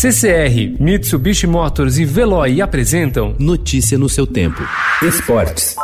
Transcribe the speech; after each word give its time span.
CCR, 0.00 0.80
Mitsubishi 0.80 1.46
Motors 1.46 1.98
e 1.98 2.06
Veloy 2.06 2.62
apresentam 2.62 3.36
Notícia 3.38 3.98
no 3.98 4.08
seu 4.08 4.26
tempo. 4.26 4.62
Esportes. 5.02 5.76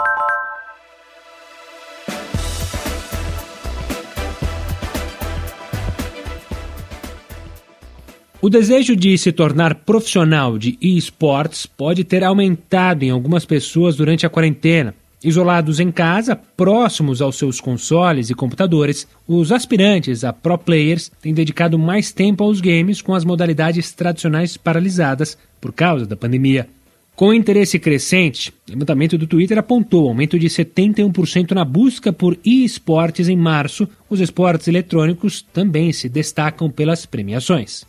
O 8.41 8.49
desejo 8.49 8.97
de 8.97 9.19
se 9.19 9.33
tornar 9.33 9.75
profissional 9.75 10.57
de 10.57 10.79
esportes 10.81 11.67
pode 11.67 12.03
ter 12.03 12.25
aumentado 12.25 13.03
em 13.03 13.11
algumas 13.11 13.45
pessoas 13.45 13.97
durante 13.97 14.25
a 14.25 14.31
quarentena. 14.31 14.95
Isolados 15.25 15.81
em 15.81 15.91
casa, 15.91 16.37
próximos 16.37 17.23
aos 17.23 17.37
seus 17.37 17.61
consoles 17.61 18.29
e 18.29 18.35
computadores, 18.35 19.09
os 19.27 19.51
aspirantes 19.51 20.25
a 20.25 20.33
pro 20.33 20.59
players 20.59 21.11
têm 21.23 21.33
dedicado 21.33 21.79
mais 21.79 22.13
tempo 22.13 22.45
aos 22.45 22.61
games 22.61 23.01
com 23.01 23.15
as 23.15 23.25
modalidades 23.25 23.93
tradicionais 23.93 24.57
paralisadas 24.57 25.39
por 25.61 25.73
causa 25.73 26.07
da 26.07 26.17
pandemia. 26.17 26.69
Com 27.17 27.33
interesse 27.33 27.79
crescente, 27.79 28.53
o 28.69 28.73
levantamento 28.73 29.17
do 29.17 29.27
Twitter 29.27 29.57
apontou 29.57 30.07
aumento 30.07 30.39
de 30.39 30.49
71% 30.49 31.53
na 31.53 31.65
busca 31.65 32.13
por 32.13 32.39
esportes 32.45 33.27
em 33.27 33.37
março. 33.37 33.89
Os 34.11 34.21
esportes 34.21 34.69
eletrônicos 34.69 35.41
também 35.41 35.95
se 35.95 36.11
destacam 36.11 36.71
pelas 36.71 37.07
premiações. 37.07 37.87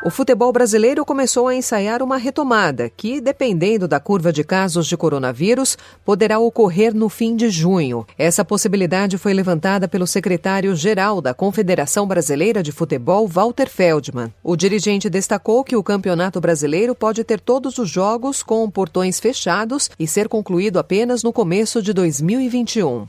O 0.00 0.10
futebol 0.10 0.52
brasileiro 0.52 1.04
começou 1.04 1.48
a 1.48 1.54
ensaiar 1.54 2.02
uma 2.02 2.16
retomada 2.16 2.88
que, 2.88 3.20
dependendo 3.20 3.88
da 3.88 3.98
curva 3.98 4.32
de 4.32 4.44
casos 4.44 4.86
de 4.86 4.96
coronavírus, 4.96 5.76
poderá 6.04 6.38
ocorrer 6.38 6.94
no 6.94 7.08
fim 7.08 7.34
de 7.34 7.50
junho. 7.50 8.06
Essa 8.16 8.44
possibilidade 8.44 9.18
foi 9.18 9.34
levantada 9.34 9.88
pelo 9.88 10.06
secretário-geral 10.06 11.20
da 11.20 11.34
Confederação 11.34 12.06
Brasileira 12.06 12.62
de 12.62 12.70
Futebol, 12.70 13.26
Walter 13.26 13.68
Feldman. 13.68 14.32
O 14.42 14.54
dirigente 14.54 15.10
destacou 15.10 15.64
que 15.64 15.74
o 15.74 15.82
Campeonato 15.82 16.40
Brasileiro 16.40 16.94
pode 16.94 17.24
ter 17.24 17.40
todos 17.40 17.76
os 17.76 17.90
jogos 17.90 18.40
com 18.40 18.70
portões 18.70 19.18
fechados 19.18 19.90
e 19.98 20.06
ser 20.06 20.28
concluído 20.28 20.78
apenas 20.78 21.24
no 21.24 21.32
começo 21.32 21.82
de 21.82 21.92
2021. 21.92 23.06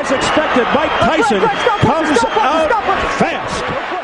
As 0.00 0.10
expected, 0.10 0.64
Mike 0.72 0.98
Tyson 0.98 1.40
comes 1.86 2.24
out 2.24 2.70
fast. 3.18 3.99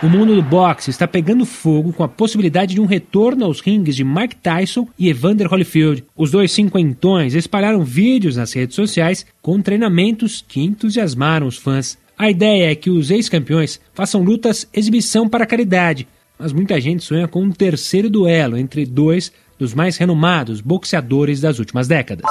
O 0.00 0.08
mundo 0.08 0.32
do 0.36 0.42
boxe 0.42 0.90
está 0.90 1.08
pegando 1.08 1.44
fogo 1.44 1.92
com 1.92 2.04
a 2.04 2.08
possibilidade 2.08 2.72
de 2.72 2.80
um 2.80 2.86
retorno 2.86 3.44
aos 3.44 3.60
ringues 3.60 3.96
de 3.96 4.04
Mike 4.04 4.36
Tyson 4.36 4.86
e 4.96 5.08
Evander 5.08 5.52
Holyfield. 5.52 6.04
Os 6.16 6.30
dois 6.30 6.52
cinquentões 6.52 7.34
espalharam 7.34 7.82
vídeos 7.82 8.36
nas 8.36 8.52
redes 8.52 8.76
sociais 8.76 9.26
com 9.42 9.60
treinamentos 9.60 10.44
que 10.46 10.60
entusiasmaram 10.60 11.48
os 11.48 11.56
fãs. 11.56 11.98
A 12.16 12.30
ideia 12.30 12.70
é 12.70 12.76
que 12.76 12.90
os 12.90 13.10
ex-campeões 13.10 13.80
façam 13.92 14.22
lutas 14.22 14.68
exibição 14.72 15.28
para 15.28 15.44
caridade, 15.44 16.06
mas 16.38 16.52
muita 16.52 16.80
gente 16.80 17.02
sonha 17.02 17.26
com 17.26 17.42
um 17.42 17.50
terceiro 17.50 18.08
duelo 18.08 18.56
entre 18.56 18.86
dois 18.86 19.32
dos 19.58 19.74
mais 19.74 19.96
renomados 19.96 20.60
boxeadores 20.60 21.40
das 21.40 21.58
últimas 21.58 21.88
décadas. 21.88 22.30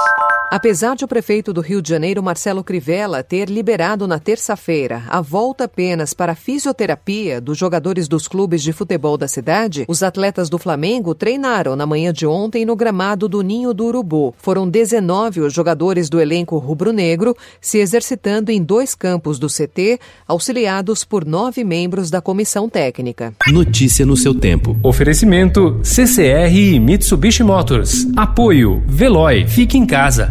Apesar 0.50 0.96
de 0.96 1.04
o 1.04 1.08
prefeito 1.08 1.52
do 1.52 1.60
Rio 1.60 1.82
de 1.82 1.90
Janeiro, 1.90 2.22
Marcelo 2.22 2.64
Crivella, 2.64 3.22
ter 3.22 3.50
liberado 3.50 4.08
na 4.08 4.18
terça-feira 4.18 5.02
a 5.06 5.20
volta 5.20 5.64
apenas 5.64 6.14
para 6.14 6.32
a 6.32 6.34
fisioterapia 6.34 7.38
dos 7.38 7.58
jogadores 7.58 8.08
dos 8.08 8.26
clubes 8.26 8.62
de 8.62 8.72
futebol 8.72 9.18
da 9.18 9.28
cidade, 9.28 9.84
os 9.86 10.02
atletas 10.02 10.48
do 10.48 10.56
Flamengo 10.56 11.14
treinaram 11.14 11.76
na 11.76 11.84
manhã 11.84 12.14
de 12.14 12.26
ontem 12.26 12.64
no 12.64 12.74
gramado 12.74 13.28
do 13.28 13.42
Ninho 13.42 13.74
do 13.74 13.84
Urubu. 13.84 14.34
Foram 14.38 14.66
19 14.66 15.42
os 15.42 15.52
jogadores 15.52 16.08
do 16.08 16.18
elenco 16.18 16.56
rubro-negro 16.56 17.36
se 17.60 17.76
exercitando 17.76 18.50
em 18.50 18.62
dois 18.62 18.94
campos 18.94 19.38
do 19.38 19.48
CT, 19.48 20.00
auxiliados 20.26 21.04
por 21.04 21.26
nove 21.26 21.62
membros 21.62 22.10
da 22.10 22.22
comissão 22.22 22.70
técnica. 22.70 23.34
Notícia 23.48 24.06
no 24.06 24.16
seu 24.16 24.34
tempo. 24.34 24.74
Oferecimento 24.82 25.78
CCR 25.82 26.54
e 26.54 26.80
Mitsubishi 26.80 27.42
Motors. 27.42 28.06
Apoio 28.16 28.82
Veloy. 28.86 29.46
Fique 29.46 29.76
em 29.76 29.84
casa 29.84 30.30